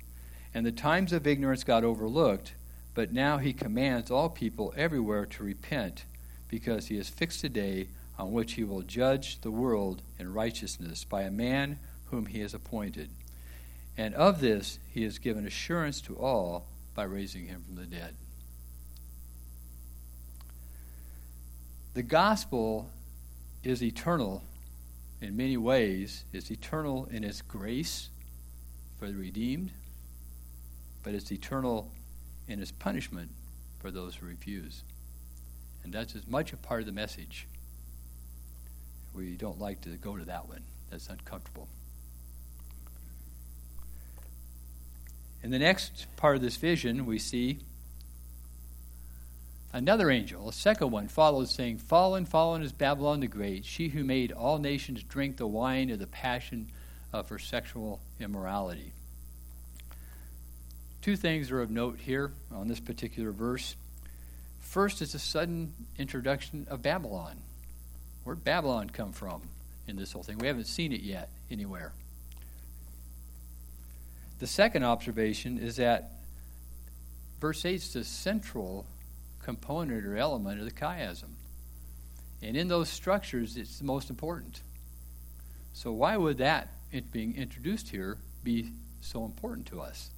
[0.52, 2.54] And the times of ignorance got overlooked,
[2.94, 6.04] but now he commands all people everywhere to repent
[6.48, 11.04] because he has fixed a day on which he will judge the world in righteousness
[11.04, 13.10] by a man whom he has appointed.
[13.98, 18.14] And of this he has given assurance to all by raising him from the dead.
[21.94, 22.88] The gospel
[23.64, 24.44] is eternal
[25.20, 26.24] in many ways.
[26.32, 28.08] It's eternal in its grace
[29.00, 29.72] for the redeemed,
[31.02, 31.90] but it's eternal
[32.46, 33.30] in its punishment
[33.80, 34.84] for those who refuse.
[35.82, 37.48] And that's as much a part of the message.
[39.12, 41.66] We don't like to go to that one, that's uncomfortable.
[45.42, 47.58] In the next part of this vision, we see
[49.72, 54.02] another angel, a second one, follows, saying, Fallen, fallen is Babylon the Great, she who
[54.02, 56.68] made all nations drink the wine of the passion
[57.12, 58.92] of her sexual immorality.
[61.00, 63.76] Two things are of note here on this particular verse.
[64.58, 67.38] First is a sudden introduction of Babylon.
[68.24, 69.42] Where'd Babylon come from
[69.86, 70.38] in this whole thing?
[70.38, 71.92] We haven't seen it yet anywhere.
[74.38, 76.12] The second observation is that
[77.40, 78.86] verse 8 is the central
[79.42, 81.34] component or element of the chiasm.
[82.40, 84.62] And in those structures, it's the most important.
[85.72, 88.70] So, why would that it being introduced here be
[89.00, 90.10] so important to us?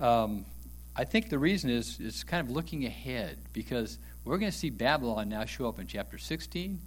[0.00, 0.46] Um,
[0.96, 4.70] I think the reason is it's kind of looking ahead because we're going to see
[4.70, 6.80] Babylon now show up in chapter 16.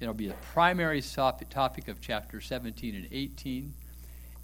[0.00, 3.74] It'll be the primary topic of chapter 17 and 18.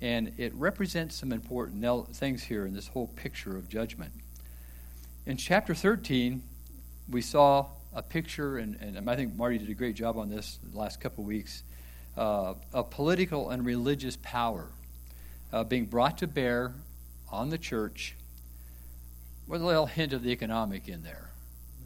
[0.03, 4.13] And it represents some important things here in this whole picture of judgment.
[5.27, 6.43] In chapter 13,
[7.09, 10.59] we saw a picture, and, and I think Marty did a great job on this
[10.73, 11.63] the last couple of weeks,
[12.17, 14.67] uh, of political and religious power
[15.53, 16.75] uh, being brought to bear
[17.31, 18.17] on the church
[19.47, 21.31] with a little hint of the economic in there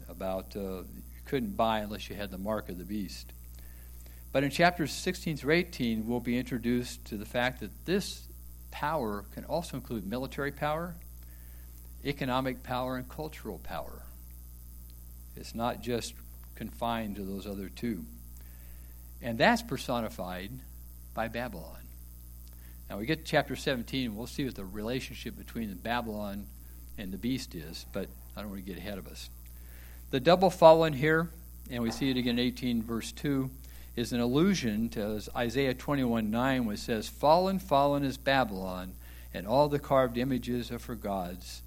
[0.09, 3.31] about uh, you couldn't buy unless you had the mark of the beast.
[4.31, 8.27] But in chapters 16 through 18, we'll be introduced to the fact that this
[8.71, 10.95] power can also include military power,
[12.05, 14.03] economic power, and cultural power.
[15.35, 16.13] It's not just
[16.55, 18.03] confined to those other two.
[19.21, 20.51] And that's personified
[21.13, 21.79] by Babylon.
[22.89, 26.45] Now we get to chapter 17, and we'll see what the relationship between the Babylon
[26.97, 29.29] and the beast is, but I don't want to get ahead of us.
[30.11, 31.29] The double fallen here,
[31.69, 33.49] and we see it again in 18, verse 2,
[33.97, 38.93] is an allusion to Isaiah 21 9, which says, Fallen, fallen is Babylon,
[39.33, 41.63] and all the carved images of her gods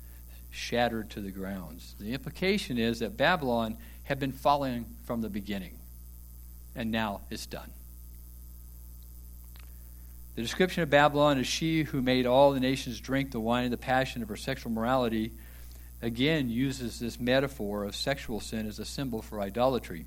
[0.49, 1.97] shattered to the grounds.
[1.99, 5.79] The implication is that Babylon had been falling from the beginning,
[6.77, 7.73] and now it's done.
[10.37, 13.73] The description of Babylon as she who made all the nations drink the wine of
[13.73, 15.33] the passion of her sexual morality
[16.01, 20.07] again uses this metaphor of sexual sin as a symbol for idolatry.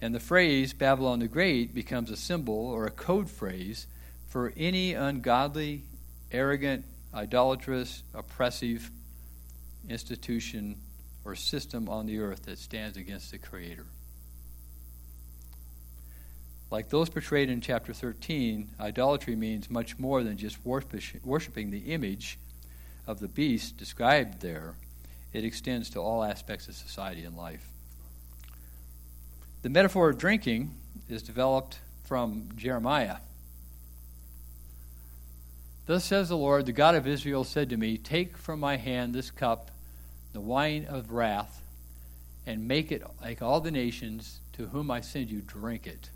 [0.00, 3.86] And the phrase Babylon the Great becomes a symbol or a code phrase
[4.28, 5.82] for any ungodly,
[6.30, 8.90] arrogant, idolatrous, oppressive
[9.88, 10.76] institution
[11.24, 13.86] or system on the earth that stands against the Creator.
[16.70, 22.38] Like those portrayed in chapter 13, idolatry means much more than just worshiping the image
[23.06, 24.74] of the beast described there.
[25.32, 27.66] It extends to all aspects of society and life.
[29.62, 30.72] The metaphor of drinking
[31.08, 33.16] is developed from Jeremiah.
[35.86, 39.14] Thus says the Lord, the God of Israel, said to me, Take from my hand
[39.14, 39.70] this cup,
[40.32, 41.62] the wine of wrath,
[42.46, 46.10] and make it like all the nations to whom I send you drink it.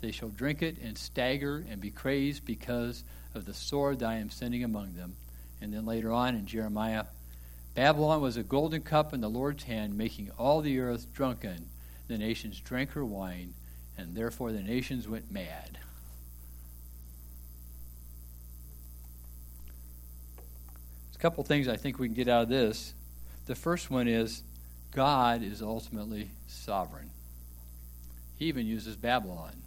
[0.00, 4.14] They shall drink it and stagger and be crazed because of the sword that I
[4.14, 5.16] am sending among them.
[5.60, 7.04] And then later on in Jeremiah,
[7.74, 11.66] Babylon was a golden cup in the Lord's hand, making all the earth drunken.
[12.08, 13.54] The nations drank her wine,
[13.96, 15.78] and therefore the nations went mad.
[21.04, 22.94] There's a couple things I think we can get out of this.
[23.46, 24.42] The first one is
[24.90, 27.10] God is ultimately sovereign.
[28.36, 29.62] He even uses Babylon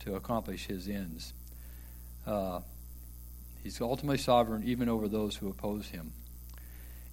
[0.00, 1.32] to accomplish his ends.
[2.26, 2.60] Uh,
[3.62, 6.12] he's ultimately sovereign even over those who oppose him.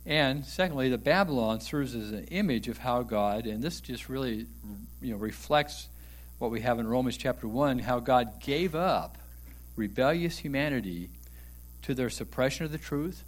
[0.06, 4.48] And secondly, the Babylon serves as an image of how God, and this just really
[5.02, 5.88] you know, reflects
[6.40, 9.18] what we have in Romans chapter 1, how God gave up
[9.76, 11.10] rebellious humanity
[11.84, 13.24] to their suppression of the truth,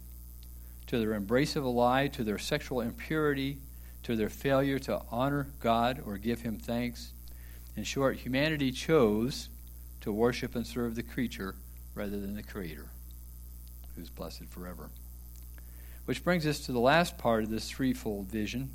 [0.87, 3.57] to their embrace of a lie, to their sexual impurity,
[4.03, 7.13] to their failure to honor God or give him thanks.
[7.75, 9.49] In short, humanity chose
[10.01, 11.55] to worship and serve the creature
[11.95, 12.85] rather than the Creator,
[13.95, 14.89] who's blessed forever.
[16.05, 18.71] Which brings us to the last part of this threefold vision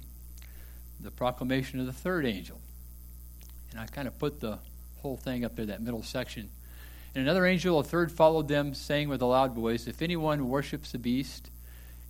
[1.03, 2.61] the proclamation of the third angel.
[3.70, 4.59] And I kind of put the
[5.01, 6.51] whole thing up there, that middle section.
[7.14, 10.93] And another angel, a third, followed them, saying with a loud voice, If anyone worships
[10.93, 11.51] the beast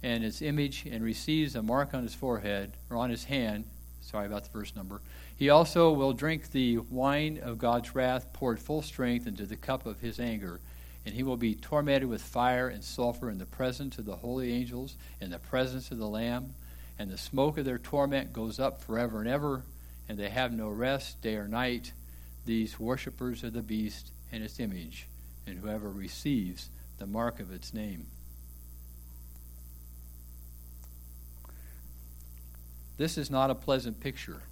[0.03, 3.65] and its image and receives a mark on his forehead or on his hand,
[4.01, 5.01] sorry about the verse number,
[5.37, 9.87] he also will drink the wine of God's wrath poured full strength into the cup
[9.87, 10.61] of his anger.
[11.07, 14.53] And he will be tormented with fire and sulfur in the presence of the holy
[14.53, 16.55] angels, in the presence of the Lamb.
[16.99, 19.63] And the smoke of their torment goes up forever and ever,
[20.09, 21.93] and they have no rest day or night,
[22.45, 25.09] these worshippers of the beast and its image,
[25.47, 28.07] and whoever receives the mark of its name.
[32.99, 34.43] This is not a pleasant picture.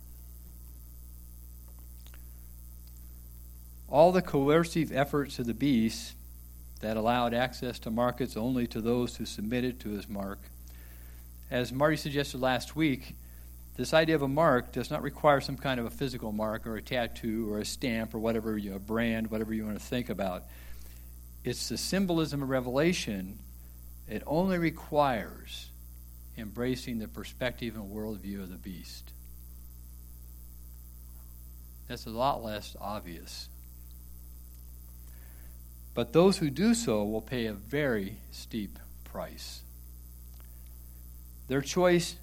[3.89, 6.15] all the coercive efforts of the beast
[6.81, 10.39] that allowed access to markets only to those who submitted to his mark.
[11.51, 13.15] As Marty suggested last week,
[13.77, 16.77] this idea of a mark does not require some kind of a physical mark or
[16.77, 19.85] a tattoo or a stamp or whatever, you know, a brand, whatever you want to
[19.85, 20.45] think about.
[21.45, 23.39] It's the symbolism of Revelation.
[24.09, 25.71] It only requires
[26.37, 29.13] embracing the perspective and worldview of the beast.
[31.89, 33.49] That's a lot less obvious
[35.99, 39.63] but those who do so will pay a very steep price.
[41.49, 42.15] Their choice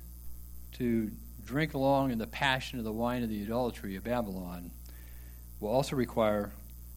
[0.77, 1.11] to
[1.43, 4.71] drink along in the passion of the wine of the idolatry of Babylon
[5.59, 6.53] will also require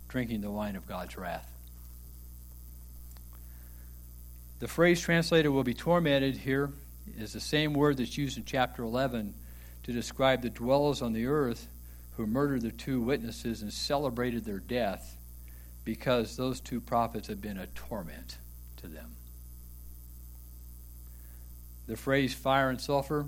[0.06, 1.50] drinking the wine of God's wrath.
[4.60, 6.70] The phrase translated will be tormented here
[7.18, 9.34] is the same word that's used in chapter 11
[9.82, 11.66] to describe the dwellers on the earth
[12.16, 15.16] who murdered the two witnesses and celebrated their death
[15.84, 18.38] because those two prophets had been a torment
[18.76, 19.16] to them.
[21.86, 23.26] The phrase fire and sulfur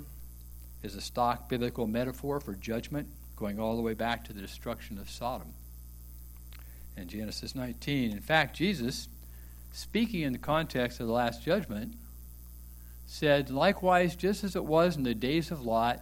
[0.82, 4.98] is a stock biblical metaphor for judgment, going all the way back to the destruction
[4.98, 5.54] of Sodom
[6.96, 8.12] in Genesis 19.
[8.12, 9.08] In fact, Jesus,
[9.72, 11.94] speaking in the context of the Last Judgment,
[13.06, 16.00] said, Likewise, just as it was in the days of Lot,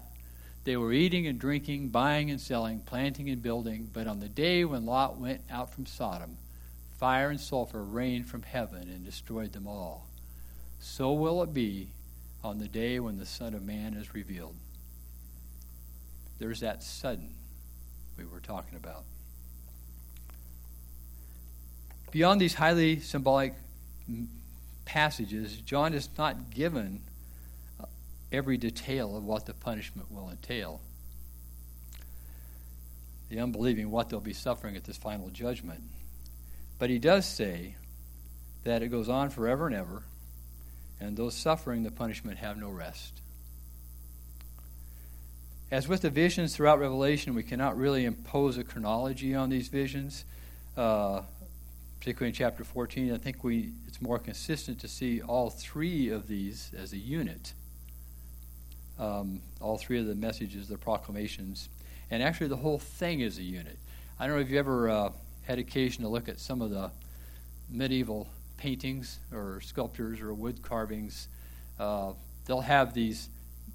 [0.65, 4.65] they were eating and drinking, buying and selling, planting and building, but on the day
[4.65, 6.37] when Lot went out from Sodom,
[6.99, 10.07] fire and sulfur rained from heaven and destroyed them all.
[10.81, 11.89] So will it be
[12.45, 14.55] on the day when the Son of Man is revealed.
[16.39, 17.35] There's that sudden
[18.17, 19.05] we were talking about.
[22.11, 23.55] beyond these highly symbolic
[24.85, 27.01] passages, John is not given
[28.33, 30.81] every detail of what the punishment will entail.
[33.29, 35.83] The unbelieving, what they'll be suffering at this final judgment.
[36.79, 37.77] But he does say
[38.65, 40.03] that it goes on forever and ever,
[41.01, 43.21] and those suffering the punishment have no rest.
[45.71, 50.25] As with the visions throughout Revelation, we cannot really impose a chronology on these visions.
[50.77, 51.23] Uh,
[51.99, 56.27] particularly in chapter 14, I think we it's more consistent to see all three of
[56.27, 57.53] these as a unit.
[58.99, 61.69] Um, all three of the messages, the proclamations,
[62.11, 63.79] and actually the whole thing is a unit.
[64.19, 66.91] I don't know if you ever uh, had occasion to look at some of the
[67.71, 71.29] medieval paintings or sculptures or wood carvings.
[71.79, 72.13] Uh,
[72.47, 73.29] they'll have these,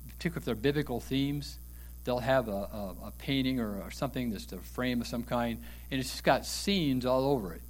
[0.08, 1.58] particularly if they're biblical themes,
[2.04, 5.62] they'll have a, a, a painting or, or, something that's a frame of some kind,
[5.90, 7.62] and it's just got scenes all over it.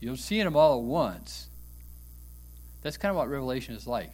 [0.00, 1.48] You'll see them all at once.
[2.82, 4.12] That's kind of what Revelation is like.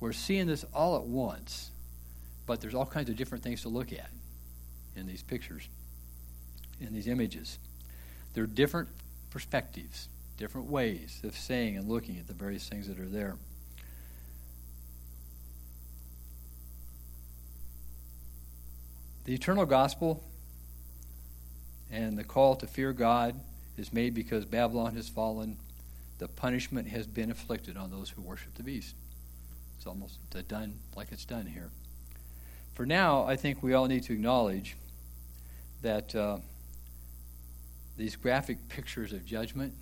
[0.00, 1.70] We're seeing this all at once,
[2.46, 4.10] but there's all kinds of different things to look at
[4.96, 5.68] in these pictures,
[6.80, 7.58] in these images.
[8.32, 8.88] There are different
[9.28, 13.36] perspectives, different ways of saying and looking at the various things that are there.
[19.24, 20.24] The eternal gospel
[21.90, 23.38] and the call to fear God
[23.76, 25.58] is made because Babylon has fallen.
[26.18, 28.94] The punishment has been inflicted on those who worship the beast.
[29.80, 31.70] It's almost done like it's done here.
[32.74, 34.76] For now, I think we all need to acknowledge
[35.80, 36.40] that uh,
[37.96, 39.72] these graphic pictures of judgment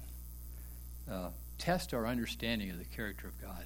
[1.10, 3.64] uh, test our understanding of the character of God.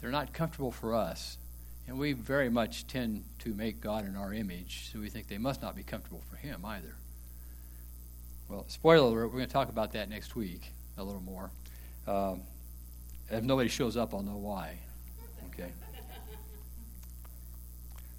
[0.00, 1.38] They're not comfortable for us,
[1.86, 5.38] and we very much tend to make God in our image, so we think they
[5.38, 6.96] must not be comfortable for Him either.
[8.48, 11.52] Well, spoiler alert, we're going to talk about that next week a little more.
[12.08, 12.42] Um,
[13.30, 14.78] if nobody shows up, I'll know why.
[15.52, 15.70] Okay?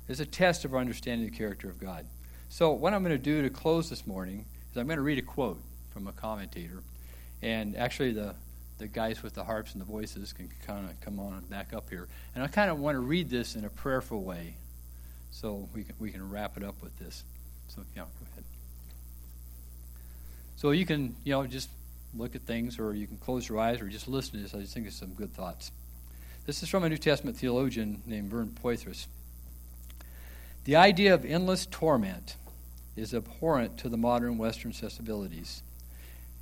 [0.07, 2.05] It's a test of our understanding of the character of God.
[2.49, 5.17] So, what I'm going to do to close this morning is I'm going to read
[5.17, 5.61] a quote
[5.93, 6.83] from a commentator.
[7.41, 8.35] And actually, the,
[8.77, 11.73] the guys with the harps and the voices can kind of come on and back
[11.73, 12.07] up here.
[12.35, 14.55] And I kind of want to read this in a prayerful way
[15.31, 17.23] so we can, we can wrap it up with this.
[17.69, 18.43] So, yeah, go ahead.
[20.57, 21.69] So, you can, you know, just
[22.15, 24.53] look at things or you can close your eyes or just listen to this.
[24.53, 25.71] I just think it's some good thoughts.
[26.45, 29.07] This is from a New Testament theologian named Vern Poythress.
[30.63, 32.35] The idea of endless torment
[32.95, 35.63] is abhorrent to the modern Western sensibilities.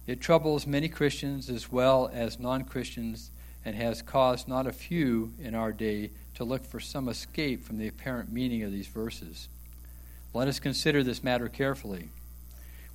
[0.08, 3.32] It troubles many Christians as well as non Christians
[3.64, 7.78] and has caused not a few in our day to look for some escape from
[7.78, 9.50] the apparent meaning of these verses.
[10.34, 12.10] Let us consider this matter carefully.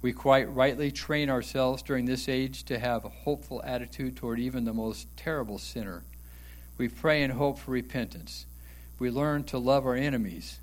[0.05, 4.66] We quite rightly train ourselves during this age to have a hopeful attitude toward even
[4.66, 6.05] the most terrible sinner.
[6.76, 8.44] We pray and hope for repentance.
[8.98, 10.59] We learn to love our enemies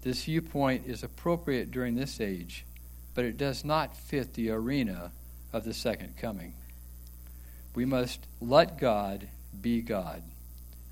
[0.00, 2.64] this viewpoint is appropriate during this age,
[3.14, 5.12] but it does not fit the arena
[5.52, 6.54] of the second coming.
[7.74, 9.28] We must let God
[9.60, 10.22] be God.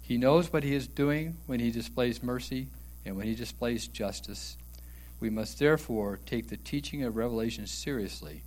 [0.03, 2.66] He knows what He is doing when He displays mercy
[3.07, 4.59] and when He displays justice.
[5.20, 8.42] We must therefore take the teaching of Revelation seriously.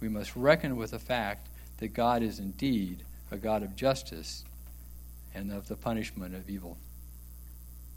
[0.00, 1.48] We must reckon with the fact
[1.78, 4.44] that God is indeed a God of justice
[5.34, 6.78] and of the punishment of evil.